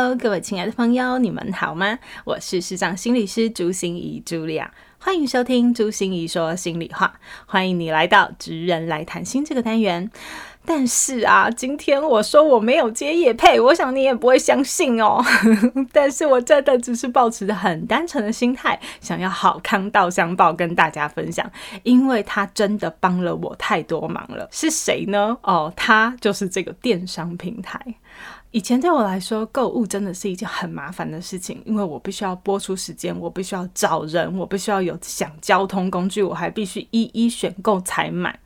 [0.00, 1.98] Hello，各位亲爱的朋友，你们好吗？
[2.24, 7.14] 我是视障心理师朱芯仪茱莉亚，欢迎收听朱心仪说心里话，
[7.46, 10.08] 欢迎你来到职人来谈心这个单元。
[10.64, 15.20] 但是啊，今天我说我没有接业配，我想你也不会相信哦。
[15.92, 21.50] 但是我真的只是抱持着很单纯的心态，想要好康道相报跟大家分享，
[21.82, 24.46] 因为他真的帮了我太多忙了。
[24.52, 25.36] 是谁呢？
[25.42, 27.80] 哦，他就是这个电商平台。
[28.50, 38.40] 以前对我来说，购物真的是一件很麻烦的事情，因为我必须要拨出时间，我必须要找人，我必须要有想交通工具，我还必须一一选购采买。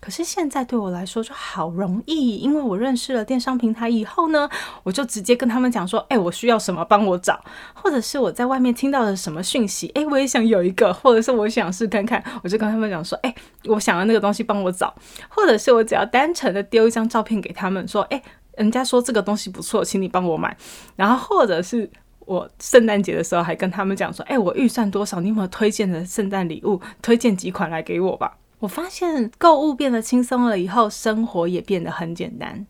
[0.00, 4.48] 可是现在对我来说就好容易，因为我认识了电商平台以后呢，
[4.82, 7.38] 我就直接跟他们讲说，哎，我需要什么，帮我找，
[7.74, 13.32] 或者是我在外面听到了什么讯息，哎，我也想有一个，或者是我想试看看，我就跟他们讲说，哎，
[13.66, 14.92] 我想要那个东西，帮我找，
[15.28, 18.20] 或者是我只要单纯的丢一张照片给他们说，哎。
[18.56, 20.56] 人家说这个东西不错，请你帮我买。
[20.96, 21.88] 然后或者是
[22.20, 25.20] 我圣诞节的时候还跟他们讲说，哎，我预算多少？
[25.20, 26.80] 你有没有推荐的圣诞礼物？
[27.00, 28.38] 推荐几款来给我吧。
[28.58, 32.64] 我发现购物变得轻松了以后，生活也变得很简单。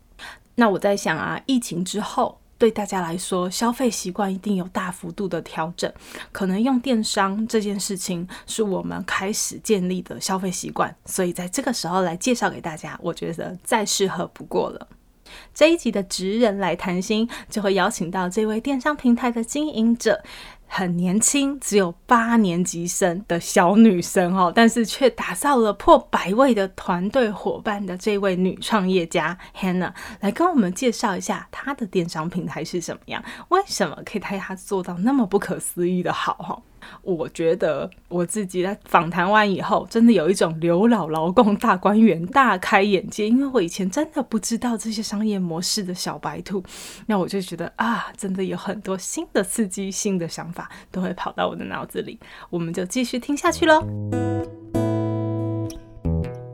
[0.55, 5.91] 那我在想啊，疫情之后对大家来说，消费习惯一定有大幅度的调整。
[6.31, 14.87] 可能用电商这件事情是我们开始建立的消费习惯，所以在这个时候来介绍给大家，我觉得再适合不过了。
[15.53, 20.23] 这一集的职人来谈心，就会邀请到这位电商平台的经营者，
[20.67, 36.61] 很年轻，只有八年级生的小女生哦，但是却打造了破百位的团队伙伴的这位女创业家 Hannah，来跟我们介绍一下她的电商平台是什么样，为什么可以带她做到那么不可思议的好哈。
[37.01, 43.27] 我觉得我自己在访谈完以后，真的有一种刘姥姥共大观园，大开眼界。
[43.27, 46.63] 因为我以前真的不知道这些商业模式的小白兔，
[47.07, 52.19] 那我就觉得啊，真的有很多新的刺激、新的想法都会跑到我的脑子里。
[52.49, 53.85] 我们就继续听下去喽。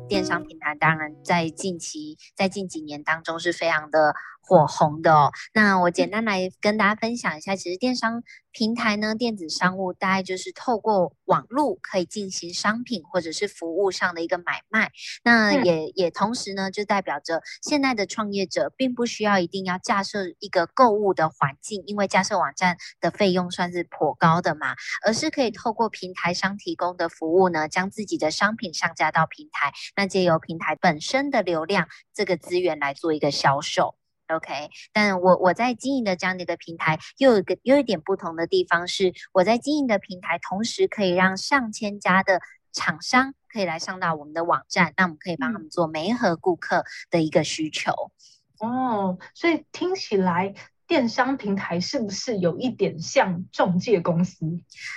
[0.08, 4.16] 电商平台当然在近期，在近几年当中是非常的。
[4.50, 14.92] 火红的哦，那我简单来跟大家分享一下，其实电商平台呢，电子商务大概就是透过网络可以进行商品或者是服务上的一个买卖，
[15.24, 24.74] 那也也同时呢，就代表着现在的创业者并不需要一定要架设一个购物的环境，因为架设网站的费用算是颇高的嘛，
[25.06, 33.99] 而是可以透过平台商提供的服务呢，将自己的商品上架到平台，那借由平台本身的流量这个资源来做一个销售。
[34.30, 42.40] OK，但我我在经营的这样的一个平台，又有一个又有一点不同的地方是，我在经营的平台，同时可以让上千家的
[42.72, 47.92] 厂商可以来上到我们的网站，那我们可以帮他们做媒合顾客的一个需求。
[48.60, 50.54] 哦，所以听起来。
[50.90, 54.44] 电商平台是不是有一点像中介公司？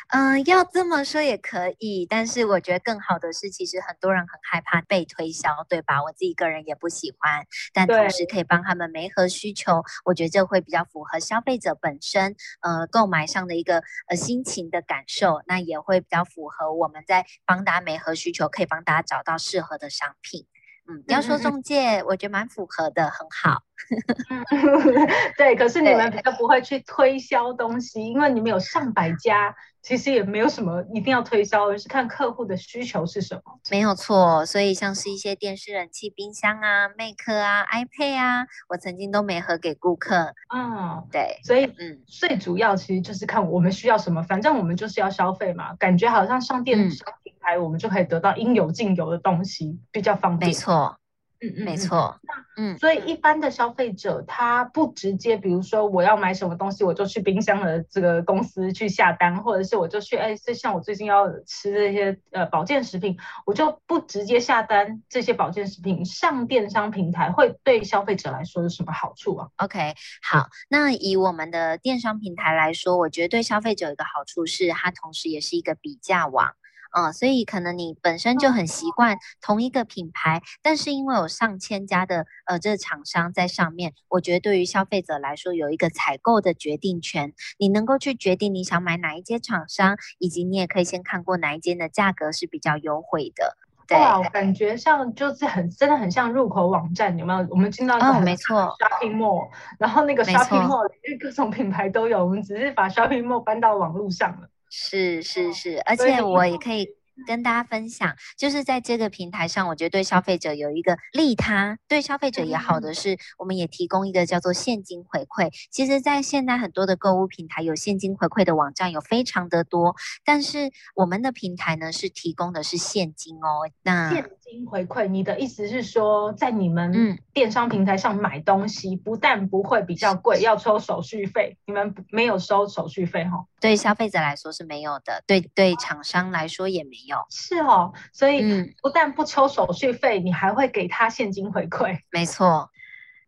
[0.09, 6.03] 嗯、呃，要这么说也可以，但是我觉得更好的是，其实很多人很害怕被推销，对吧？
[6.03, 7.45] 我自己个人也不喜欢，
[7.75, 20.47] 但同时可以帮他们媒合需求，我觉得这会比较符合消费者本身呃购买上的一个呃心情的感受，那也会比较符合我们在帮大家媒合需求，可以帮大家找到适合的商品。
[20.93, 23.63] 嗯，要说中介，嗯、我觉得蛮符合的，很好。
[25.37, 33.59] 对，可是你们比较不会去推销东西，因为你们有上百家，其实也没有什么一定要推销，而是看客户的需求是什么。
[33.71, 40.35] 没有错，所以像是一些电视、冷气、冰箱啊、Mac 啊、iPad 啊，我曾经都没合给顾客。
[40.55, 50.49] 嗯，对，所以嗯，最主要其实就是看我们需要什么，反正我们就是要消费嘛，感觉好像上电商平台，我们就可以得到应有尽有的东西，比较方便。
[50.49, 50.97] 没错。
[51.43, 52.19] 嗯嗯，没错。
[52.57, 63.17] 嗯，所以一般的消费者他不直接，比如说我要买什么东西，我就去冰箱的这个公司去下单，或者是我就去，哎，就像我最近要吃这些呃保健食品，
[63.47, 76.53] 我就不直接下单这些保健食品，上电商平台会对消费者来说有什么好处啊？OK，好，那以我们的电商平台来说，我觉得对消费者有一个好处是，它同时也是一个比价网。
[76.93, 93.57] 嗯，所以可能你本身就很习惯同一个品牌，但是因为有上千家的呃这个厂商在上面，我觉得对于消费者来说有一个采购的决定权，你能够去决定你想买哪一间厂商，以及你也可以先看过哪一间的价格是比较优惠的。
[93.91, 97.47] 哇，我感觉像就是很真的很像入口网站，有没有？
[97.51, 104.49] 我们进到一个、哦、没错 shopping mall，然后那个 shopping mall 里各种品牌都有，我们只是把 shopping mall 搬到网络上了。
[104.73, 106.89] 是是是，而且我也可以。
[107.27, 115.53] 跟大家分享，就是在这个平台上，我觉得对消费者有一个利他，对消费者也好的是，我们也提供一个叫做现金回馈。
[115.71, 123.71] 其实，在现在很多的购物平台有现金回馈的网站有非常的多，但是我们的平台呢是提供的是现金哦。
[123.83, 124.23] 那现
[124.53, 133.47] 金回馈，你的意思是说，在你们电商平台上买东西，不但不会比较贵，要收手续费，你们没有收手续费哈？
[133.61, 137.17] 对消费者来说是没有的，对对厂商来说也没有。
[137.31, 138.43] 是哦，所以
[138.83, 141.99] 不但不抽手续费，嗯，你还会给他现金回馈。
[142.11, 142.69] 没错，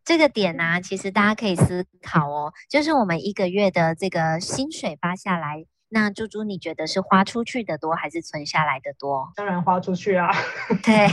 [0.05, 9.33] 这个点呢，啊，其实大家可以思考哦，就是我们一个月的这个薪水发下来，那猪猪你觉得是花出去的多还是存下来的多？
[9.37, 10.29] 当然花出去啊。
[10.83, 11.07] 对，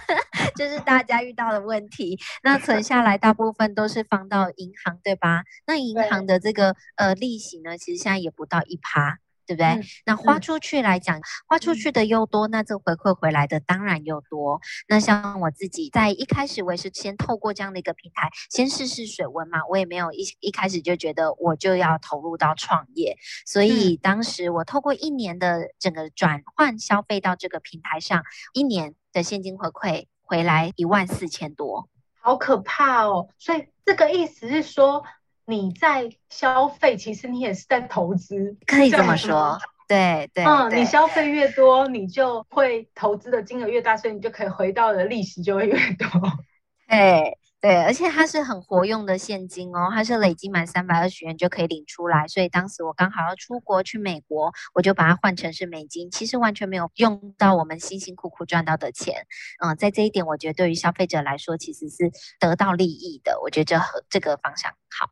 [0.54, 2.18] 就是大家遇到的问题。
[2.42, 5.44] 那存下来大部分都是放到银行，对吧？
[5.66, 9.16] 那银行的这个呃利息呢，其实现在也不到一趴。
[9.46, 9.66] 对不对？
[9.66, 14.60] 嗯、那花出去来讲，花出去的又多，那这回馈回来的当然又多。
[14.88, 19.60] 那像我自己在一开始，我也是先透过这样的一个平台，先试试水温嘛。
[19.68, 23.16] 我也没有一一开始就觉得我就要投入到创业，
[23.46, 31.88] 所以当时我透过一年的整个转换消费到这个平台上，一年的现金回馈回来一万四千多，
[32.20, 33.28] 好可怕哦！
[33.38, 35.04] 所以这个意思是说。
[35.46, 39.58] 你在消费，其实你也是在投资，可以这么说。
[39.88, 46.08] 对对，嗯，你消费越多，你就会投资的金额越大，所以你就可以回到的利息就会越多。
[46.88, 47.38] 对。
[47.58, 52.28] 对，而且它是很活用的现金哦，它是累积满三百二十元就可以领出来。
[52.28, 59.26] 所以当时我刚好要出国去美国，我就把它换成是美金，其实完全没有用到我们辛辛苦苦赚到的钱。
[59.64, 63.40] 嗯，在这一点，我觉得对于消费者来说，其实是得到利益的。
[63.40, 65.10] 我觉得这这个方向好，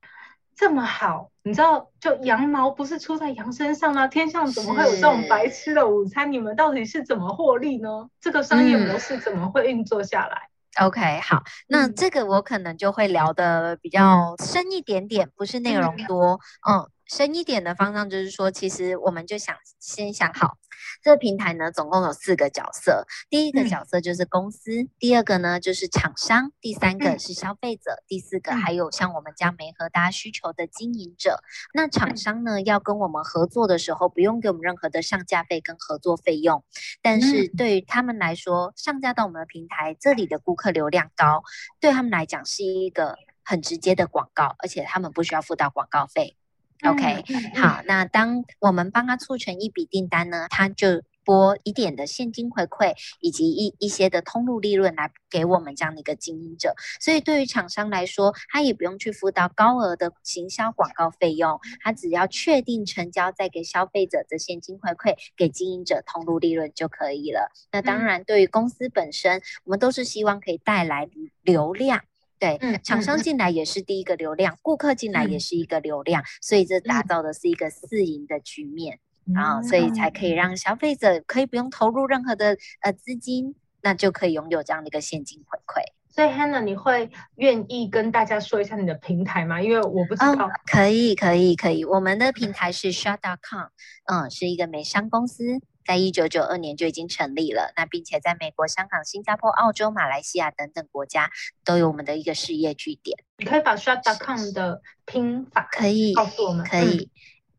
[0.57, 4.07] 这么好，你知道，就羊毛不是出在羊身上吗？
[4.07, 6.31] 天上怎么会有这种白吃的午餐？
[6.31, 8.09] 你们到底是怎么获利呢？
[8.21, 10.49] 这个商业模式怎么会运作下来？
[10.79, 16.89] 嗯 OK，好，那这个我可能就会聊的比较深一点点，不是内容多，嗯。
[17.07, 20.57] 深一点的方向就是说，其实我们就想先想好，
[21.03, 23.07] 这个平台呢，总共有四个角色。
[23.29, 31.43] 第一个角色就是公司，嗯、第二个呢就是厂商，第三个是消费者，嗯、第四个还有像我们家媒合大家需求的经营者。
[31.75, 36.65] 那厂商呢，要跟我们合作的时候，不用给我们任何的上架费跟合作费用，
[37.03, 41.43] 但是对于他们来说，上架到我们的平台，这里的顾客流量高，
[41.81, 46.37] 对他们来讲是一个很直接的广告，而且他们不需要付到广告费。
[46.83, 47.25] OK，
[47.55, 56.75] 好，那当我们帮他促成一笔订单呢，他就拨一点的现金回馈，以及一一些的通路利润来给我们这样的一个经营者。
[57.01, 67.51] 所以对于厂商来说，他也不用去付到高额的行销广告费用，他只要确定成交，再给消费者的现金回馈，给经营者通路利润就可以了。
[67.73, 71.09] 那当然，对于公司本身，我们都是希望可以带来
[71.41, 72.03] 流量。
[72.39, 78.99] 对，厂商进来也是第一个流量，顾、嗯、客进来也是一个流量，嗯、所以这打造的是一个四赢的局面，
[79.35, 85.83] 啊、所以才可以让消费者可以不用投入任何的呃资金，那就可以拥有这样的一个现金回馈。
[86.11, 89.61] 所以 Hannah，你会愿意跟大家说一下你的平台吗？
[89.61, 90.33] 因为我不知道。
[90.35, 91.85] 嗯、可以，可以，可以。
[91.85, 93.67] 我们的平台是 Shop.com，
[94.07, 95.61] 嗯，是一个美商公司。
[95.87, 101.31] 在一九九二年就已经成立了，那并且在美国、香港、新加坡、澳洲、马来西亚等等国家
[101.65, 103.19] 都有我们的一个事业据点。
[103.39, 107.11] 你可以把 shop.com 的拼法可以告诉我们，可以、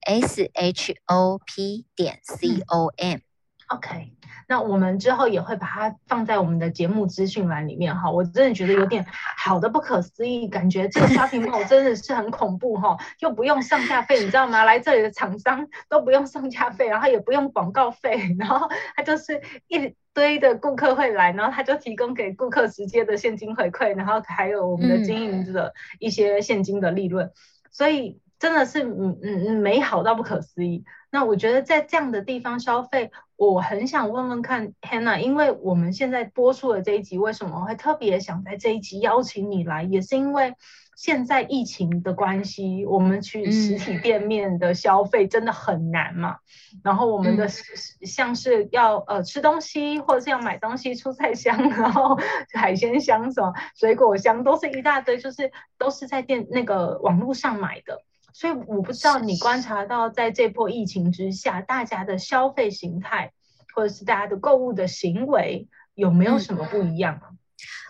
[0.08, 3.20] 嗯、S H O P 点 C O M。
[3.68, 4.12] OK，
[4.48, 8.12] 那我们之后也会把它放在我们的节目资讯栏里面哈。
[8.12, 14.64] 我真的觉得有点好的不可思议，感觉这个 shopping mall 真的是很恐怖哈，又不用上架费，你知道吗？
[14.64, 27.32] 来这里的厂商都不用上架费，然后也不用广告费，然后他就是一堆的顾客会来，然后他就提供给顾客直接的现金回馈，然后还有我们的经营者一些现金的利润，
[27.72, 30.84] 所以真的是嗯嗯嗯美好到不可思议。
[31.10, 40.54] 那我觉得在这样的地方消费，我很想问问看 Hannah，因为我们现在播出的这一集，为什么会特别想在这一集邀请你来，也是因为
[40.96, 46.36] 现在疫情的关系，我们去实体店面的消费真的很难嘛。
[46.72, 52.16] 嗯、然后我们的像是要呃吃东西，或者是要买东西，蔬菜箱，然后
[52.54, 58.04] 海鲜箱什么水果箱，都是一大堆，就是都是在店那个网络上买的。
[58.36, 63.32] 所以我不知道你观察到，在这波疫情之下，大家的消费形态，
[63.74, 67.30] 或者是大家的购物的行为，有没有什么不一样啊？
[67.32, 67.38] 嗯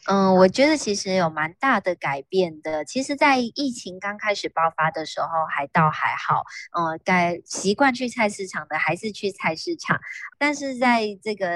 [0.07, 2.85] 嗯，我觉得其实有蛮大的改变的。
[2.85, 6.43] 其实，在疫情刚开始爆发的时候，还倒还好。
[6.77, 9.99] 嗯，该习惯去菜市场的还是去菜市场。
[10.37, 11.47] 但是在这个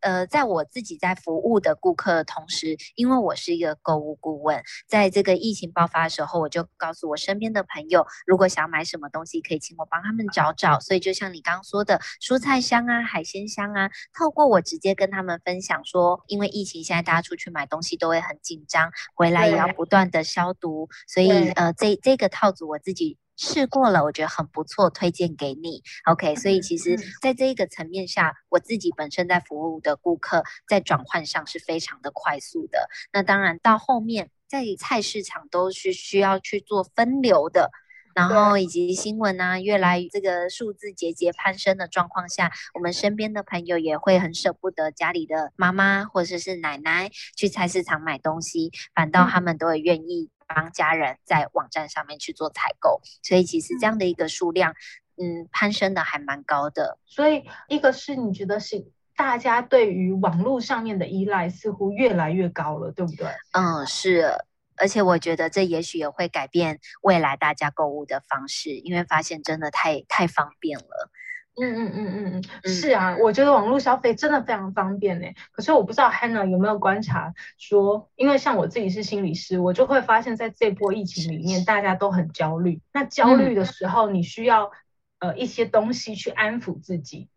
[0.00, 10.80] 呃，在我自己在服务的顾客的同时，因为我是一个购物顾问，在这个疫情爆发的时候，我就告诉我身边的朋友，如果想买什么东西，可以请我帮他们找找。
[10.80, 17.81] 所以，就像你刚刚说的，蔬菜箱啊、海鲜箱啊，透过我直接跟他们分享说，因为疫情，现在大家出去买东西。
[17.82, 25.82] 东西都会很紧张，回来也要不断的消毒，所以呃，这这个套组我自己试过了，我觉得很不错，推荐给你。
[26.04, 32.88] OK，所以其实在这一个层面下，我自己本身在服务的顾客在转换上是非常的快速的。
[33.12, 37.72] 那当然到后面在菜市场都是需要去做分流的。
[38.14, 53.00] 然后以及新闻啊，越来这个数字节节攀升的状况下，我们身边的朋友也会很舍不得家里的妈妈或者是奶奶去菜市场买东西，反倒他们都会愿意帮家人在网站上面去做采购。
[53.22, 54.74] 所以其实这样的一个数量，
[55.16, 56.98] 嗯，攀升的还蛮高的。
[57.06, 58.84] 所以一个是你觉得是
[59.16, 63.26] 大家对于网络上面的依赖似乎越来越高了，对不对？
[63.52, 64.32] 嗯，是。
[64.76, 71.10] 而且我觉得这也许也会改变未来大家购物的方式，因为发现真的太太方便了。
[71.54, 75.26] 嗯嗯嗯嗯嗯，是啊，我觉得网络消费真的非常方便呢。
[75.50, 82.80] 可是我不知道 Hannah 有没有观察说，因为像我自己是心理师，我就会发现在这波疫情里面，大家都很焦虑。
[82.94, 84.70] 那焦虑的时候，你需要
[85.18, 87.28] 呃一些东西去安抚自己。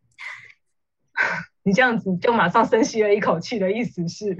[1.63, 4.38] 你这样子就马上深吸了一口气的意思是？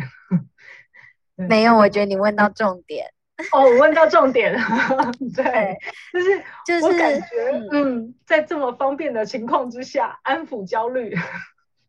[1.36, 3.12] 没有，我觉得你问到重点。
[3.51, 4.60] 哦，我问到重点了。
[5.36, 5.77] 对，
[6.13, 11.13] 就是就是我感觉，嗯，嗯，在这么方便的情况之下，安抚焦虑，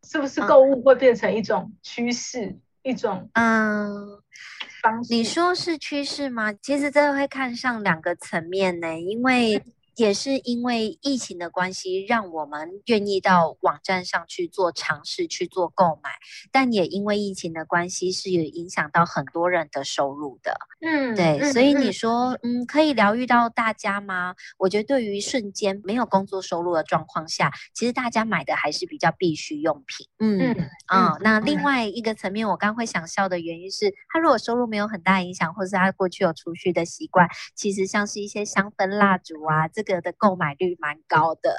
[0.03, 3.95] 是不是购物会变成一种趋势，嗯、一种嗯
[4.83, 5.15] 方式？
[5.15, 6.53] 你说是趋势吗？
[6.53, 9.63] 其实这会看上两个层面呢，因为。
[9.97, 16.11] 也是因为疫情的关系，让我们愿意到网站上去做尝试、去做购买，
[16.53, 20.57] 但也因为疫情的关系，是有影响到很多人的收入的。
[20.81, 24.35] 嗯，对，嗯、所以你说，嗯，可以疗愈到大家吗？
[24.59, 30.07] 我觉得，对于瞬间没有工作收入的状况下，其实大家买的还是比较必需用品。
[30.19, 41.57] 嗯嗯啊、嗯，那另外一个层面，我刚会想笑的原因是，他如果收入没有很大影响，或是他过去有储蓄的习惯，其实像是一些香氛蜡烛啊，这个的购买率蛮高的，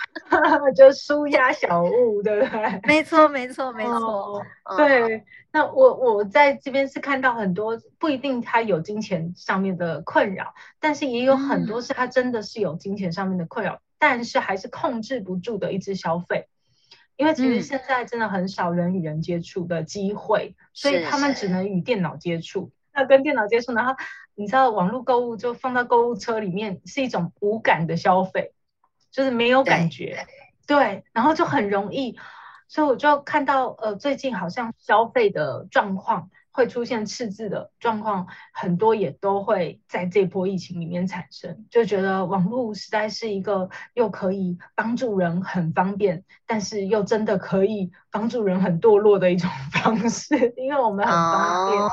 [0.74, 2.80] 就舒压小物，对不对？
[2.88, 4.42] 没错，没错，没错。
[4.64, 16.48] 哦、对，那我我在这边是看到很多不一定他有金钱上面的困扰，但是也有很多是他真的是有金钱上面的困扰，嗯、但是还是控制不住的一直消费，
[17.16, 22.70] 因为其实现在真的很少人与人接触的机会，嗯、所以他们只能与电脑接触。
[22.96, 23.94] 那跟电脑接触，然后
[24.34, 28.52] 你知道网络购物就放到购物车里面是一种无感的消费，
[29.12, 30.26] 就是没有感觉，
[30.66, 32.16] 对，对，然后就很容易，
[32.68, 51.82] 所以我就看到呃最近好像消费的状况会出现赤字的状况，很多也都会在这波疫情里面产生，就觉得网络实在是一个又可以帮助人很方便，但是又真的可以帮助人很堕落的一种 方式，因为我们很方便。
[51.82, 51.92] Oh.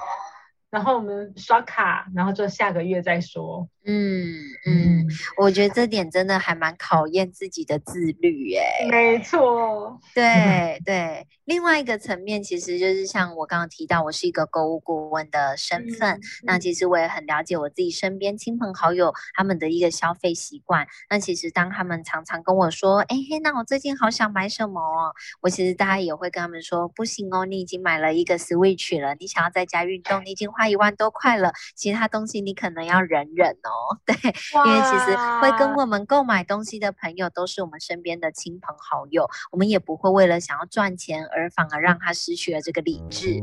[0.74, 3.70] 然后我们刷卡，然后就下个月再说。
[3.86, 4.34] 嗯
[4.66, 5.06] 嗯，
[5.38, 8.64] 我觉得这点真的还蛮考验自己的自律耶。
[8.90, 11.28] 没错，对对。
[11.46, 16.16] 另外一个层面，其实就是像我刚刚提到，我是一个购物顾问的身份。
[16.16, 20.88] 嗯、那其实我也很了解我自己身边亲朋好友他们的一个消费习惯。
[21.10, 25.12] 那其实当他们常常跟我说：“哎嘿，那我最近好想买什么哦？”
[25.44, 43.42] 我其实大家也会跟他们说：“不行哦，你已经买了一个 Switch 了，你想要在家运动，你已经花一万多块了，其他东西你可能要忍忍哦。”哦， 对，因为其实会跟我们购买东西的朋友都是我们身边的亲朋好友，我们也不会为了想要赚钱而反而让他失去了这个理智。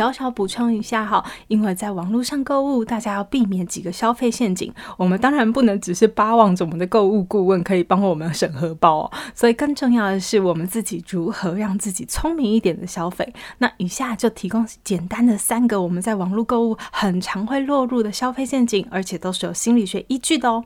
[0.00, 4.72] 小小补充一下哈，因为在网络上购物，大家要避免几个消费陷阱。
[4.96, 13.30] 我们当然不能只是巴望着我们的购物顾问可以帮我们省荷包哦，所以更重要的是我们自己如何让自己聪明一点的消费。
[13.58, 20.64] 那以下就提供简单的三个我们在网络购物很常会落入的消费陷阱，而且都是有心理学依据的哦。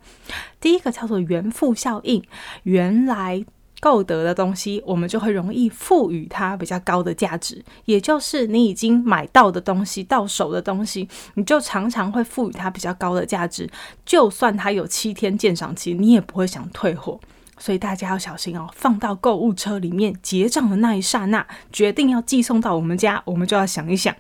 [0.61, 2.23] 第一个叫做原付效应，
[2.63, 3.45] 原来。
[3.81, 13.69] 购得的东西，我们就会容易赋予它比较高的价值，也就是你已经买到的东西，到手的东西，你就常常会赋予它比较高的价值，
[14.07, 17.21] 就算它有七天鉴赏期，你也不会想退货。
[17.57, 24.13] 所以大家要小心哦，放到购物车里面结账的那一刹那，决定要寄送到我们家，我们就要想一想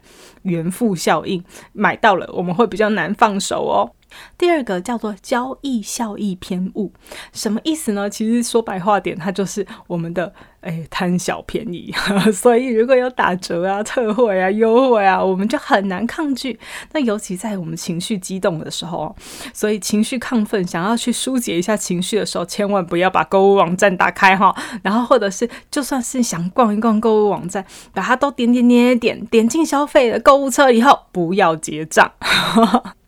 [0.42, 1.42] 原付效应，
[1.72, 3.90] 买到了我们会比较难放手哦。
[4.36, 6.92] 第二个叫做交易效益偏误，
[7.32, 8.08] 什么意思呢？
[8.10, 11.92] 其实说白话点，它就是我们的诶贪小便宜，
[12.32, 16.58] 所以如果有打折啊、特惠啊、优惠啊，我们就很难抗拒。
[16.92, 19.14] 那尤其在我们情绪激动的时候，
[19.52, 24.54] 所以情绪亢奋，想要去疏解一下情绪的时候，千万不要把购物网站打开哈。
[24.82, 32.12] 然后或者是就算是想逛一逛购物网站，把它都点点点点点进消费的购物车以后，不要结账。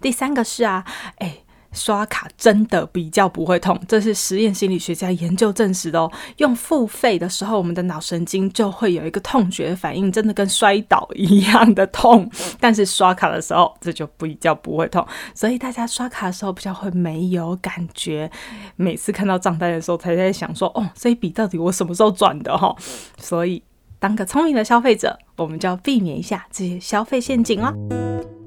[0.00, 0.84] 第三个是啊，
[1.18, 6.10] 诶，刷卡真的比较不会痛，这是实验心理学家研究证实的哦。
[6.38, 12.30] 用付费的时候，我们的脑神经就会有一个痛觉反应，真的跟摔倒一样的痛。
[12.58, 15.06] 但是刷卡的时候，这就比较不会痛。
[15.34, 18.30] 所以大家刷卡的时候比较会没有感觉。
[18.76, 22.74] 每次看到账单的时候，才在想说，哦，这一笔到底我什么时候转的哈？
[23.18, 23.62] 所以
[23.98, 28.37] 当个聪明的消费者，我们就要避免一下这些消费陷阱哦。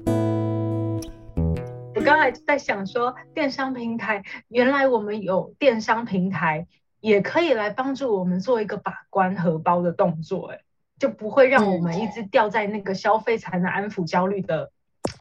[2.02, 6.66] 我刚才在想说，电商平台原来我们有电商平台，
[6.98, 10.62] 也可以来帮助我们做一个把关荷包的动作，哎，
[10.98, 14.72] 就不会让我们一直掉在那个消费才能安抚焦虑的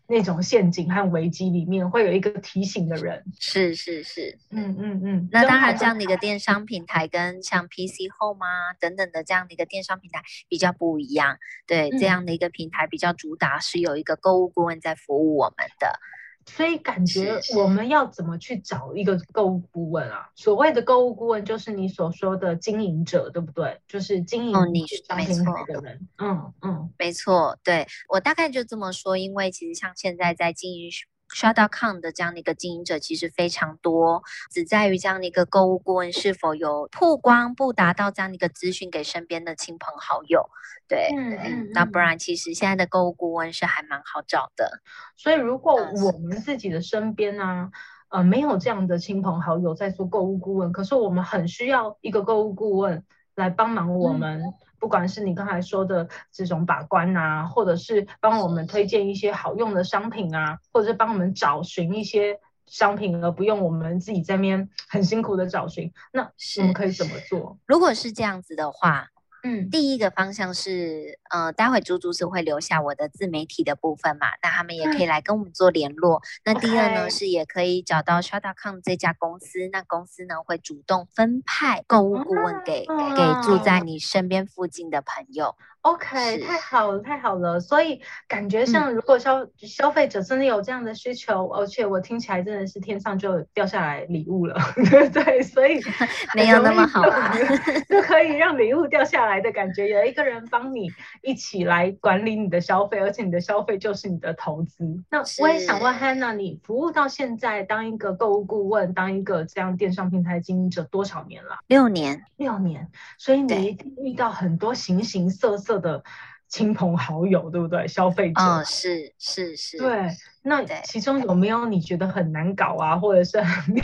[0.07, 3.25] 那种陷阱和危机里面，会有一个提醒的人。
[3.39, 5.29] 是是是，嗯嗯嗯。
[5.31, 11.38] 那当然，这样的一个电商平台跟像 PC Home 啊等等的这样的一个电商平台比较不一样。
[11.67, 16.00] 对，这样的一个平台比较主打是有一个购物顾问在服务我们的。
[16.45, 20.29] 所以感觉我们要怎么去找一个购物顾问啊？
[20.36, 23.79] 所谓的购物顾问就是你所说的经营者，对不对？
[23.88, 26.07] 就是经营你商品的人。
[26.17, 30.91] 嗯嗯，没错，对，我大概就这么说，因为其实像现在在经营。
[31.33, 34.21] Shop.com 的这样的一个经营者其实非常多，
[34.51, 40.50] 只在于这样的一个购物顾问是否有曝光，不达到这样的一个资讯给身边的亲朋好友。
[40.87, 44.81] 对，嗯嗯，那不然其实现在的购物顾问是还蛮好找的。
[45.15, 47.72] 所以如果我们自己的身边呢、啊，
[48.09, 54.44] 呃，没有这样的亲朋好友在做购物顾问，可是我们很需要一个购物顾问来帮忙我们。
[54.81, 66.24] 嗯不管是你刚才说的这种把关啊，或者是帮我们推荐一些好用的商品啊，或者是帮我们找寻一些商品，而不用我们自己在那边很辛苦的找寻，那
[66.57, 67.59] 我们可以怎么做？
[67.67, 69.07] 如果是这样子的话。
[69.43, 76.17] 嗯，第一个方向是，呃，待会猪猪是会留下我的自媒体的部分嘛，那他们也可以来跟我们做联络。
[76.17, 85.55] 嗯、那第二呢.是也可以找到 Shop.com 这家公司，那公司呢会主动分派购物顾问给、嗯、给住在你身边附近的朋友。
[85.81, 87.59] OK，太好了，太好了。
[87.59, 94.55] 所以感觉像如果消、嗯、消费者真的有这样的需求，而且我听起来真的是天上就掉下来礼物了，
[94.89, 95.41] 对不对？
[95.41, 95.81] 所以
[96.35, 97.01] 没有那么好，
[97.89, 100.87] 就可以让礼物掉下来的感觉，有一个人帮你
[101.24, 104.85] 一起来管理你的消费，而且你的消费就是你的投资。
[105.09, 111.57] 那我也想问 Hannah，你服务到现在当一个购物顾问，当一个这样电商平台经营者多少年了？
[111.67, 112.87] 六年，六年。
[113.17, 116.03] 所以你一定遇到很多形形色色的
[116.48, 117.88] 亲朋好友，对不对？
[117.88, 120.10] 消费者，哦，是是是，对。
[120.44, 123.38] 那其中有没有你觉得很难搞啊，或者是
[123.72, 123.81] 你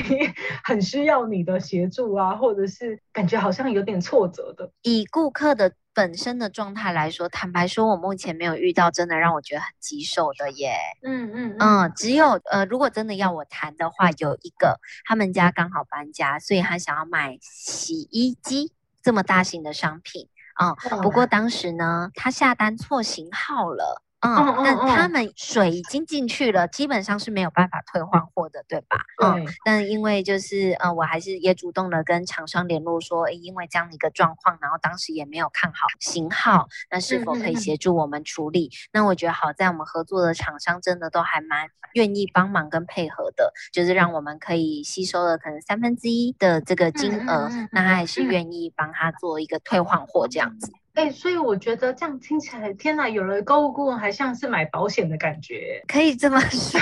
[0.64, 4.72] 很需要你的协助啊，或者是感觉好像有点挫折的？
[4.82, 10.76] 以顾客的本身的状态来说，坦白说，我目前没有遇到真的让我觉得很棘手的耶。
[11.04, 18.74] 嗯嗯嗯，只有呃，如果真的要我谈的话，有一个他们家刚好搬家，所以他想要买洗衣机
[19.04, 20.28] 这么大型的商品。
[20.58, 24.02] 啊、嗯，不过当时呢，他下单错型号了。
[24.22, 28.98] 嗯，那他们水已经进去了，基本上是没有办法退换货的，对吧？
[29.24, 38.72] 嗯，但因为就是呃，我还是也主动的跟厂商联络说，因为这样的一个状况，然后当时也没有看好型号，那是否可以协助我们处理？
[38.92, 50.72] 那我觉得好在我们合作的厂商真的都还蛮愿意帮忙跟配合的，就是让我们可以吸收了可能三分之一的这个金额，那他还是愿意帮他做一个退换货这样子。
[50.98, 56.80] 哎、欸，所以我觉得这样听起来，天哪，有了购物顾问，还像是买保险的感觉，可以这么说。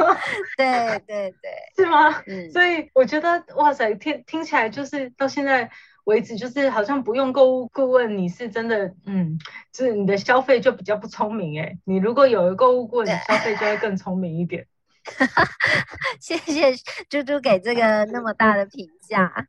[0.56, 2.10] 对对对， 是吗？
[2.26, 5.70] 嗯，所以我觉得，哇塞，听听起来就是到现在
[6.04, 9.38] 为止，就是好像不用购物顾问，你是真的，嗯，
[9.70, 11.60] 就是你的消费就比较不聪明。
[11.60, 14.66] 哎，你如果有了购物顾问，你消费就会更聪明一点。
[16.20, 16.72] 谢谢
[17.10, 19.46] 猪猪给这个那么大的评价。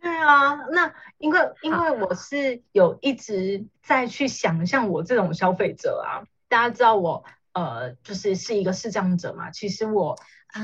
[0.00, 9.50] 对啊，那因为因为我是有一直在去想，像我这种消费者啊，大家知道我呃，就是是一个视障者嘛。
[9.50, 10.16] 其实我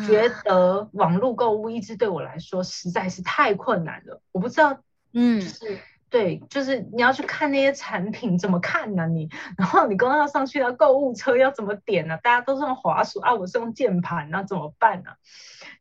[0.06, 4.20] 觉得网络购物一直对我来说实在是太困难了。
[4.30, 4.78] 我不知道，
[5.12, 9.06] 嗯，就是对，就是你要去看那些产品怎么看呢、啊？
[9.06, 12.20] 你 然后你刚刚要上去的购物车要怎么点呢、啊？
[12.22, 15.16] 大家都是用滑鼠啊，我是用键盘，那怎么办呢、啊？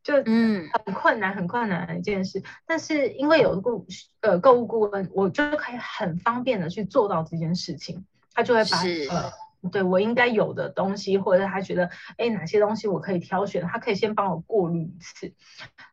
[0.04, 2.44] 就嗯，很困难，很困难的一件事。
[2.68, 3.88] 但是因为有顾
[4.22, 8.06] 呃购物顾问，我就可以很方便的去做到这件事情。
[8.34, 8.78] 他就会把
[9.16, 9.32] 呃
[9.72, 15.34] 对我应该有的东西，或者他觉得哎哪些东西我可以挑选，他可以先帮我过滤一次。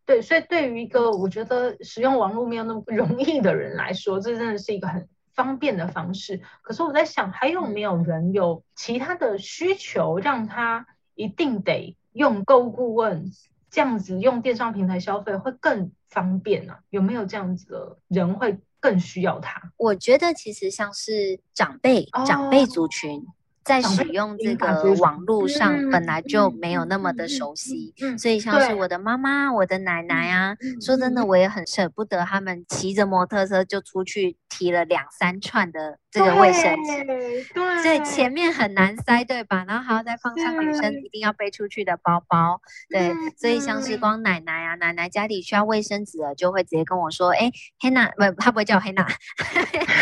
[0.04, 6.40] 对，所以对于一个我觉得使用网络没有那么容易的人来说，这真的是一个很方便的方式。
[6.62, 13.30] 可是我在想，还有没有人有其他的需求，让他一定得用购物顾问？
[13.70, 16.78] 这样子用电商平台消费会更方便呢、啊？
[16.90, 19.60] 有没有这样子的人会更需要它？
[19.76, 23.24] 我觉得其实像是长辈、哦、长辈族群。
[23.62, 39.64] 在使用这个网络上本来就没有那么的熟悉，所以像是我的妈妈、我的奶奶啊，说真的，我也很舍不得他们骑着摩托车就出去提了两三串的这个卫生纸，对，所以前面很难塞，对吧？
[39.68, 49.06] 然后还要再放上女生一定要背出去的包包，对，所以像是光奶奶啊，奶奶家里需要卫生纸了，就会直接跟我说，哎，黑娜，不，他不会叫我黑娜，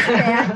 [0.07, 0.47] 对啊，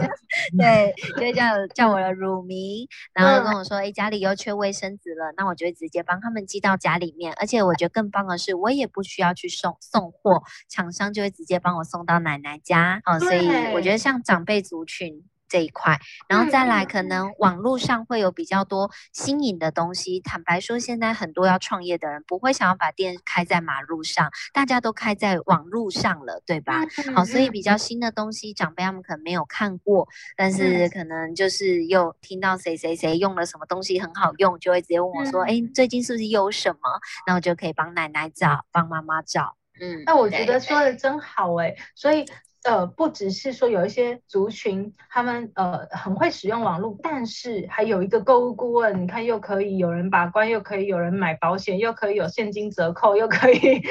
[0.56, 2.88] 对，就会叫叫我的乳名。
[3.12, 7.34] 然后跟我说，哎，家里又缺卫生纸了，那我就会直接帮他们寄到家里面。
[7.34, 13.02] 而且我觉得更棒的是，我也不需要去送送货，厂商就会直接帮我送到奶奶家。
[13.04, 15.01] 哦，所以我觉得像长辈族群。
[15.48, 20.18] 这一块，然后再来，可能网络上会有比较多新颖的东西。
[20.18, 26.80] 坦白说，现在很多要创业的人不会想要把店开在马路上，大家都开在网络上了，对吧？
[27.14, 36.78] 好，所以比较新的东西，长辈他们可能没有看过，但是可能就是又听到谁谁谁用了什么东西很好用，就会直接问我说：“哎，最近是不是有什么？”
[37.28, 39.58] 那我就可以帮奶奶找，帮妈妈找。
[39.78, 42.24] 嗯，那我觉得说的真好哎，所以。
[42.64, 53.82] 呃，不只是说有一些族群，他们呃很会使用网络，但是还有一个购物顾问，你看又可以有人把关，又可以有人买保险，又可以有现金折扣，又可以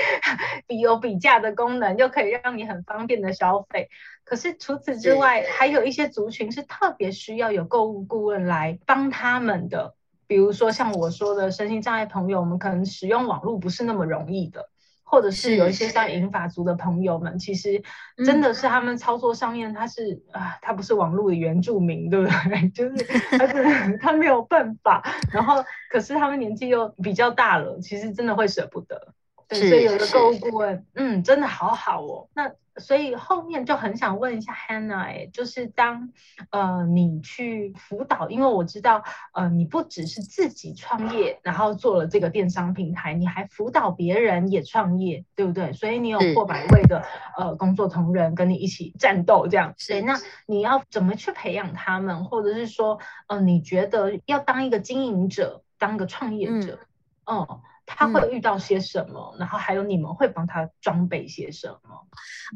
[0.67, 3.89] 比有比价的功能，又可以让你很方便的消费。
[4.23, 9.95] 可是除此之外，还有一些族群是特别需要有购物顾问来帮他们的，
[10.27, 14.69] 比如说像我说的身心障碍朋友，我们可能使用网络不是那么容易的。
[15.11, 17.83] 或者是有一些像银发族的朋友们，其实
[18.25, 22.69] 真的是他们操作上面，他是啊，他不是网络的原住民，对不对？
[22.71, 23.05] 就是
[23.37, 29.13] 他是他没有办法，然后可是他们年纪又比较大了，其实真的会舍不得。
[29.59, 32.27] 对，所以有个购物顾问，嗯，真的好好哦。
[32.33, 32.51] 那。
[32.77, 36.09] 所以后面就很想问一下 Hannah，哎，就是当
[36.51, 45.73] 呃你去辅导，因为我知道呃你不只是自己创业，然后做了这个电商平台，你还辅导别人也创业，对不对？
[45.73, 47.03] 所以你有过百位的
[47.37, 49.75] 呃工作同仁跟你一起战斗这样。
[49.85, 56.79] 对，那你要怎么去培养他们，或者是说呃你觉得要当一个经营者，当个创业者，
[57.25, 57.37] 嗯。
[57.37, 57.61] 哦
[57.95, 59.33] 他会遇到些什么？
[59.35, 62.07] 嗯，然后还有你们会帮他装备些什么？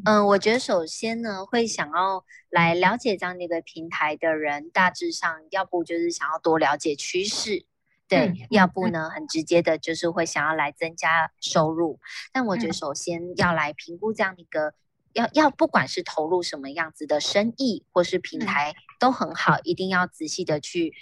[0.04, 7.64] 嗯，我觉得首先呢，会想要来了解这样的一个平台的人，大致上要不就是想要多了解趋势，
[8.08, 12.00] 对，嗯，要不呢，很直接的就是会想要来增加收入。
[12.32, 14.74] 但我觉得首先要来评估这样的一个，
[15.12, 20.94] 要要不管是投入什么样子的生意或是平台都很好，一定要仔细的去。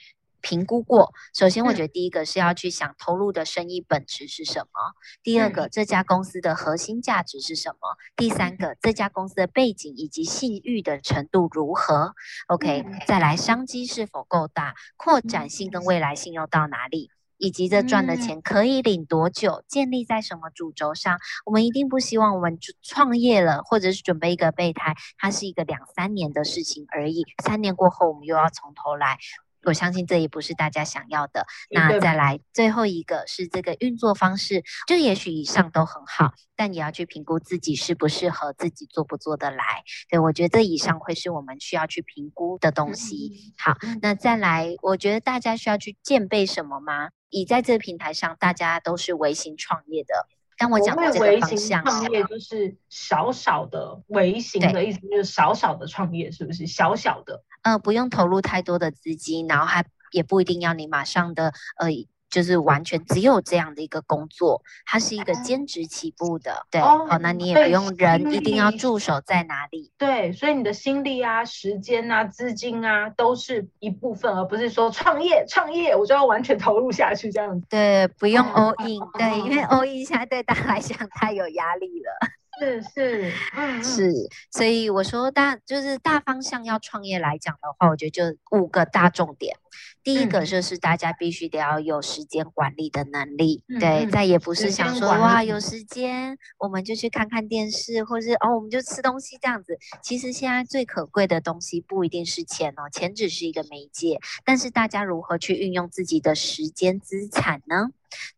[0.45, 12.15] 评估过，首先我觉得第一个是要去想投入的生意本质是什么，第二个这家公司的核心价值是什么，第三个这家公司的背景以及信誉的程度如何
[12.49, 15.65] ，OK，再来商机是否够大，扩展性。
[15.71, 29.19] 跟未来性又到哪里，以及这赚的钱可以领多久，建立在什么主轴上，我们一定不希望我们创业了或者是准备一个备胎，它是一个两三年的事情而已，三年过后我们又要从头来。
[29.65, 31.47] 我相信这也不是大家想要的。
[31.71, 39.83] 那再来最后一个是这个运作方式，就也许以上都很好，但也要去评估自己适不适合，自己做不做得来。
[40.09, 43.55] 对，我觉得这以上会是我们需要去评估的东西。
[43.59, 47.11] 好，那再来，我觉得大家需要去建备什么吗？
[47.31, 50.29] 以在这个平台上，大家都是微型创业的。
[50.59, 56.67] 当我讲过这个方向，创业就是小小的微型的意思，就是小小的创业，是不是？
[56.67, 61.89] 小小的，呃，不用投入太多的资金，然后还也不一定要你马上的，呃。
[62.35, 82.29] 就是完全只有这样的一个工作，它是一个兼职起步的，对，好、哦，那你也不用人一定要驻守在哪里，对，所以你的心力啊、时间啊、资金啊都是一部分，而不是说创业创业我就要完全投入下去这样子，对，不用 all in，、哦、对，因为 all in 现在对大家来讲太有压力了。
[82.59, 84.13] 是是，嗯是，
[84.51, 89.57] 所以我说大就是大方向要创业来讲的话，我觉得就五个大重点。
[90.05, 99.77] 第一个就是大家必须得要有时间管理的能力，嗯、对，再也不是想说哇有时间我们就去看看电视，或是哦我们就吃东西这样子。
[100.03, 107.89] 其实现在最可贵的东西不一定是钱哦，钱只是一个媒介，但是大家如何去运用自己的时间资产呢？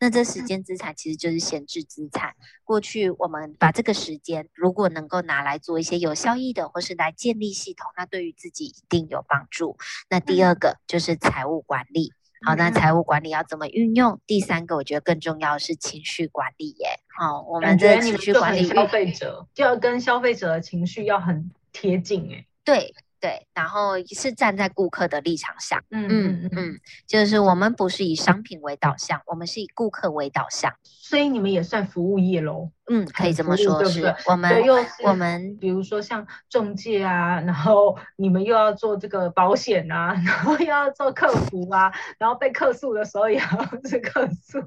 [0.01, 2.35] 那这时间资产其实就是闲置资产。
[2.65, 9.77] 过去我们把这个时间，如果能够拿来做一些有效益的，或是来建立系统，那对于自己一定有帮助。
[10.11, 12.13] 那第二个就是财务管理。
[12.45, 14.21] 好，那财务管理要怎么运用？
[14.27, 17.01] 第三个我觉得更重要的是情绪管理耶。
[17.19, 22.47] 好，我们的情绪管理，消费者就要跟消费者的情绪要很贴近哎。
[22.63, 22.95] 对。
[23.27, 34.63] 对，然后是站在顾客的立场上，嗯嗯嗯，就是我们不是以商品为导向，我们是以顾客为导向，所以你们也算服务业喽，嗯，可以这么说，是，我们
[35.03, 43.45] 我们比如说像中介啊，然后你们又要做这个保险啊， 然后又要做客服啊，然后被客诉的时候也要
[43.91, 44.63] 去客诉。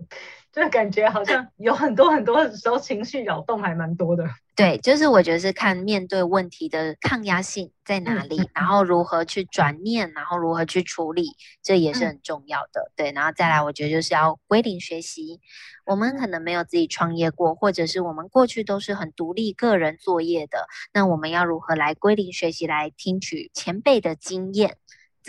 [0.51, 4.27] 就感觉好像有很多很多的时候情绪扰动还蛮多的。
[4.59, 11.29] 对，就是我觉得是看面对问题的抗压性在哪里，嗯、然后如何去转念，然后如何去处理，
[11.63, 12.81] 这也是很重要的。
[12.81, 15.39] 嗯、对，然后再来，我觉得就是要归零学习。
[15.85, 24.75] 我们可能没有自己创业过，或者是我们过去都是很独立个人作业的，那我们要如何来归零学习，来听取前辈的经验，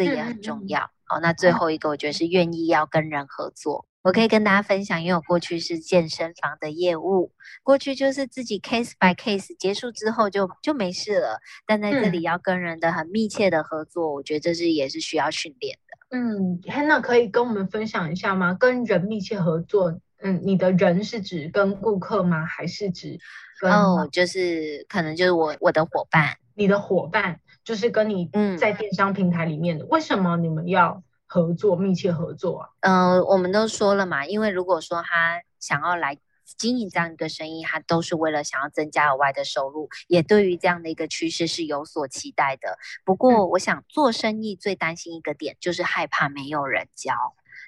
[0.04, 0.80] 这也很重要。
[0.80, 3.86] 嗯、好，那最后一个，我觉得是愿意要跟人合作。
[4.02, 7.32] 我可以跟大家分享，因为我过去是健身房的业务，
[7.62, 11.38] 过去就是自己 case by case 结束之后就就没事了。
[11.66, 16.16] 但在这里要跟人的很密切的合作，嗯、我觉得这是也是需要训练的。
[16.16, 18.54] 嗯，Hannah 可以跟我们分享一下吗？
[18.58, 22.46] 跟人密切合作，嗯，你的人是指跟顾客吗？
[22.46, 23.18] 还是指
[23.60, 27.38] 跟哦，就是可能就是我我的伙伴，你的伙伴
[27.70, 28.28] 就是跟你
[28.59, 31.00] 在电商平台里面的，嗯、为什么你们要？
[31.33, 32.68] 合作，密切合作啊。
[32.80, 36.18] 嗯、呃，我们都说了嘛，因为如果说他想要来
[36.59, 42.76] 经营这样一个生意，他都是为了想要增加额外的收入，也对于这样的一个趋势是有所期待的。
[43.04, 47.14] 不过，我想做生意最担心一个点就是害怕没有人教。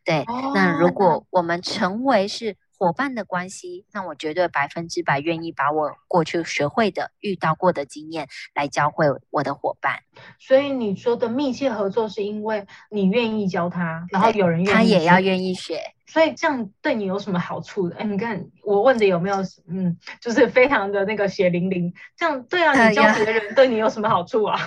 [0.04, 2.56] 对，哦、那如果我们成为是。
[2.82, 10.00] 伙伴的关系，那我绝对百分之百愿意把我过去学会的、遇到过的经验来教会我的伙伴。
[10.40, 15.80] 所以你说的密切合作，是因为你愿意教他，然后有人愿意，他也要愿意学。
[16.08, 17.94] 所以这样对你有什么好处的？
[17.94, 19.36] 哎，你看我问的有没有？
[19.68, 21.94] 嗯，就是非常的那个血淋淋。
[22.16, 24.58] 这样对啊，你教别人对你有什么好处啊？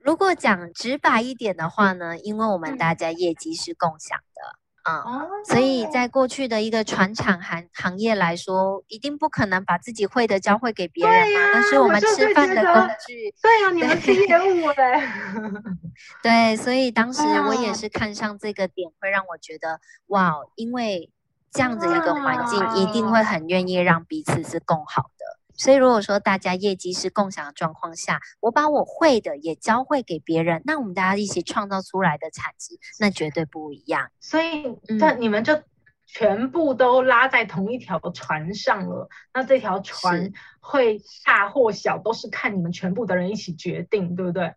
[0.00, 4.58] 如果讲直白一点的话呢，因为我们大家业绩是共享的。
[4.84, 11.40] 嗯，哦、所以在过去的一个传产行行业来说，一定不可能把自己会的教会给别人嘛。
[11.54, 13.34] 那、啊、是我们吃饭的工具。
[13.42, 15.08] 对呀、啊，你们是业务嘞。
[16.22, 21.10] 对，所以当 时我也是看上这个点，会让我觉得哇，因为
[21.50, 25.13] 这样子一个环境，一定会很愿意让彼此是更好的。
[25.56, 34.10] 所以，如果说大家业绩是共享的状况下，我把我会的也教会给别人，那我们大家一起创造出来的产值，那绝对不一样。
[34.20, 35.62] 所以，那你们就
[36.06, 39.04] 全部都拉在同一条船上了。
[39.04, 44.52] 嗯、那这条船会大或小，都是看你们全部的人一起决定，对不对？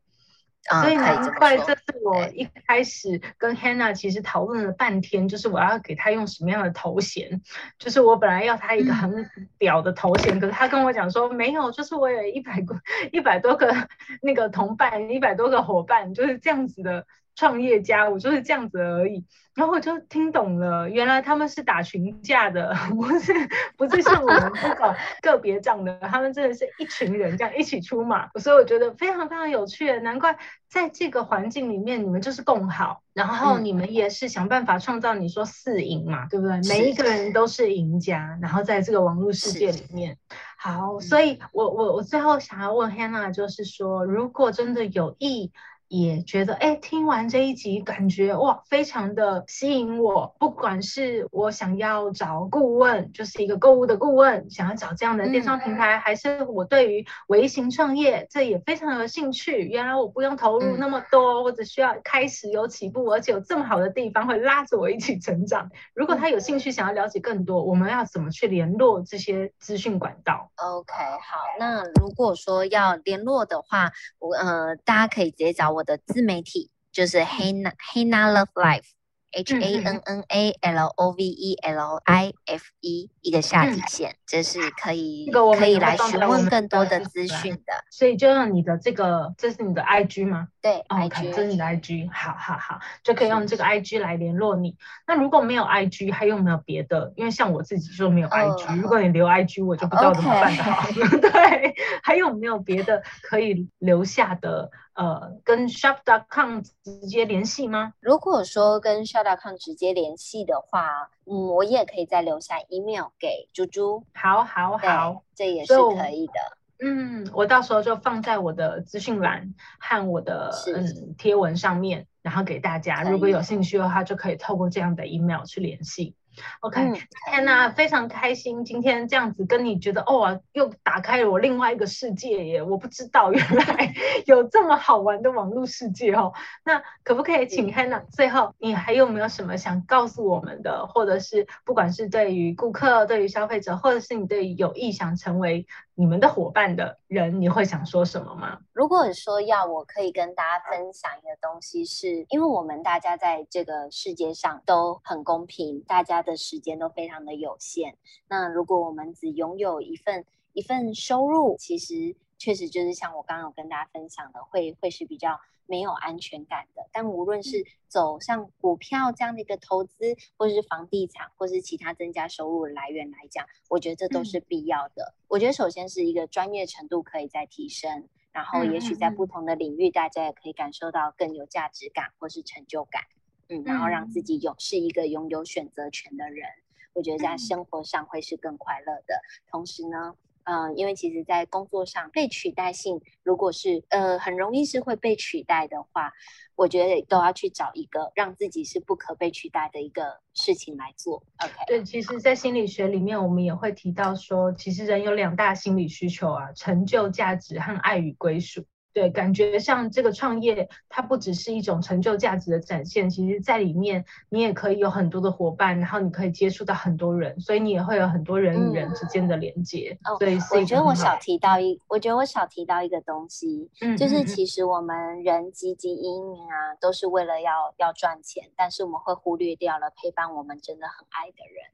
[0.69, 7.41] 所以难怪这是我一开始跟 Hannah 其实讨论了半天，就是我要给他用什么样的头衔，
[7.79, 12.75] 就是我本来要他一个很屌的头衔，可是他跟我讲说没有，就是我有一百个
[13.13, 13.73] 一百多个
[14.21, 17.05] 那个同伴，一百多个伙伴，就是这样子的
[17.37, 19.23] 创业家，我就是这样子而已。
[19.53, 23.33] 然后我就听懂了，原来他们是打群架的， 不是
[23.75, 30.37] 不是像我们这种个别账的，他们真的是一群人这样一起出马，所以我觉得非常非常有趣，难怪
[30.69, 36.61] 在这个环境里面，你们就是共好，然后你们也是想办法创造你说四赢嘛，对不对？
[36.69, 40.15] 每一个人都是赢家，然后在这个网络世界里面，
[40.59, 45.51] 好，所以我我我最后想要问 Hannah 就是说，如果真的有意。
[45.87, 50.35] 也觉得哎，听完这一集，感觉哇，非常的吸引我。
[50.37, 59.61] 不管是我想要找顾问，就是一个购物的顾问，想要找这样的电商平台，嗯、还是我对于微型创业，这也非常有兴趣。
[59.61, 65.69] 原来我不用投入那么多，或者、嗯、需要开始有起步，而且有这么好的地方会拉着我一起成长。
[65.93, 75.76] 如果他有兴趣想要了解更多，我们要怎么去联络这些资讯管道？OK，好，那如果说要联络的话，我呃，大家可以直接找我。
[75.77, 78.85] 我的自媒体就是 Hannah Hannah Love Life
[79.29, 87.73] H A N N A L O V E L I F E 一个下底线，这是可以可以来询问更多的资讯的。
[87.91, 90.47] 所以就用你的这个，这是你的 I G 吗？
[90.61, 94.77] 对，OK，这是你的 I G，好好好，就可以用这个 I G 来联络你。
[95.05, 97.13] 那如果没有 I G，还有没有别的？
[97.17, 100.89] 因为像我自己就没有 I G，如果你留 I G，我就不知道怎么办的好。
[101.21, 104.71] 对，还有没有别的可以留下的？
[104.97, 107.93] 呃，跟 shop.com 直接联系吗？
[107.99, 114.03] 如果说跟 shop.com 直接联系的话，嗯，我也可以再留下 email 给猪猪。
[114.15, 116.33] 好，好，好，这也是可以的。
[116.79, 126.15] 嗯，我到时候就放在我的资讯栏和我的嗯贴文上面，然后给大家，如果有兴趣的话，就可以透过这样的 email 去联系。
[126.61, 126.93] OK，
[127.29, 132.61] 天哪，非常开心今天这样子跟你觉得哦，又打开了我另外一个世界耶！
[132.61, 133.93] 我不知道原来
[134.27, 136.33] 有这么好玩的网络世界哦。
[136.63, 148.59] 那可不可以请 Hannah 最后你还有没有什么想告诉我们的，或者是不管是对于顾客、对于消费者，或者是你对于有意想成为你们的伙伴的人，你会想说什么吗？
[148.73, 156.23] 如果说要我可以跟大家分享一个东西是，是因为我们大家在这个世界上都很公平，大家。
[156.27, 157.97] 的时间都非常的有限。
[158.27, 166.87] 那如果我们只拥有一份一份收入，其实确实就是像我刚刚有跟大家分享的，会会是比较没有安全感的。
[166.91, 175.03] 但无论是走向股票这样的一个投资，或者是房地产，或是其他增加收入的来源来讲，我觉得这都是必要的。
[175.03, 183.03] 嗯、我觉得首先是一个专业程度可以再提升，然后也许在不同的领域，大家也可以感受到更有价值感或是成就感。
[183.49, 186.47] 嗯，然后让自己有是一个拥有选择权的人，
[186.93, 189.21] 我觉得在生活上会是更快乐的。
[189.49, 196.11] 同时呢，嗯、呃，因为其实，在工作上被取代性，如果是呃很容易是会被取代的话，
[196.55, 201.23] 我觉得都要去找一个让自己是不可被取代的一个事情来做。
[201.37, 208.65] OK，对，其实，在心理学里面，我们也会提到说，其实人有两大心理需求啊，成就、价值和爱与归属。
[208.93, 219.95] 对，感觉像这个创业，它不只是一种成就价值的展现，其实在里面你也可以有很多的伙伴，然后你可以接触到很多人，所以你也会有很多人与人之间的连接。
[220.03, 231.71] 嗯、对，我觉得我少提到一，我觉得我少提到一个东西，嗯、就是其实我们人汲汲营营啊，都是为了要要赚钱，但是我们会忽略掉了陪伴我们真的很爱的人。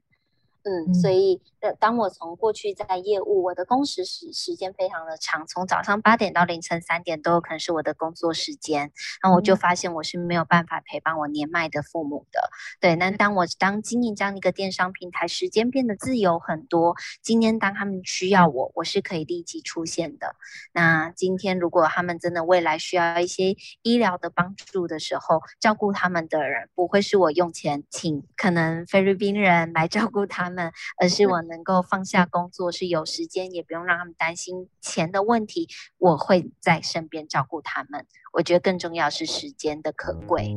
[0.66, 8.90] 嗯，所以呃，当我从过去在业务，我的工时时时间非常的长，从早上八点到凌晨三点都有可能是我的工作时间，
[9.22, 12.48] 然后我就发现我是没有办法陪伴我年迈的父母的。
[12.80, 16.96] 对，那当我当经营这样一个电商平台，时间变得自由很多。
[17.20, 20.34] 今天当他们需要我，我是可以立即出现的。
[20.72, 30.53] 那今天如果他们真的未来需要一些医疗的帮助的时候，照顾他们的人不会是我用钱请可能菲律宾人来照顾他们。
[30.54, 38.06] 们而是我能够放下工作，是有时间，也不用让他们担心钱的问题，我会在身边照顾他们。
[38.32, 40.56] 我觉得更重要是时间的可贵。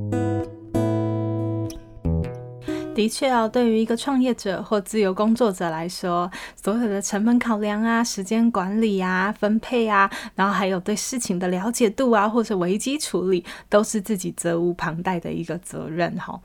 [2.98, 6.30] 的确哦，对于一个创业者或自由工作者来说，
[6.60, 16.40] 所有的成本考量啊、时间管理啊、分配啊，然后还有对事情的了解度啊，或者危机处理，都是自己责无旁贷的一个责任哈。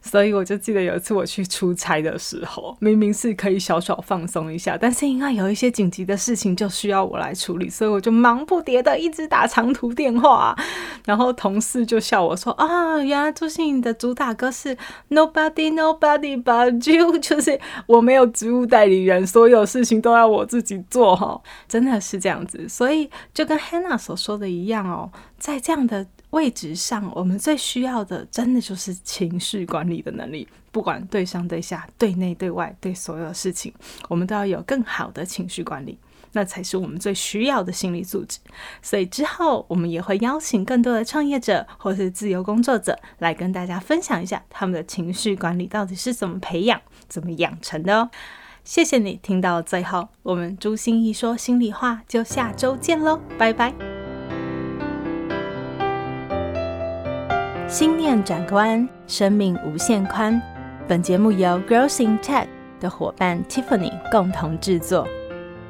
[0.00, 10.56] 所以我就记得有一次我去出差的时候，明明是可以小小放松一下，但是因为有一些紧急的事情就需要我来处理，所以我就忙不迭的一直打长途电话，
[11.04, 14.74] 然后同事就笑我说啊，原来朱芯仪的主打歌是
[15.10, 15.97] Nobody No。
[15.98, 22.68] Body but you 就是我没有职务代理人，所有事情都要我自己做哈，真的是这样子。
[22.68, 30.46] 所以就跟 Hannah 所说的一样哦，在这样的位置上，我们最需要的，真的就是情绪管理的能力。
[30.70, 33.72] 不管对上对下、对内对外、对所有事情，
[34.08, 35.98] 我们都要有更好的情绪管理，
[36.32, 38.38] 那才是我们最需要的心理素质。
[38.82, 48.10] 所以之后，我们也会邀请更多的创业者或是自由工作者来跟大家分享一下他们的情绪管理到底是怎么培养、怎么养成的哦。
[48.64, 53.72] 谢谢你听到最后，我们朱芯仪说心里话，就下周见喽，拜拜。
[57.66, 60.40] 心念转个弯，生命无限宽。
[60.86, 62.46] 本节目由 Growth in Tech
[62.80, 65.06] 的伙伴 Tiffany 共同制作。